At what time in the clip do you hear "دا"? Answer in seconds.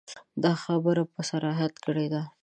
0.53-0.53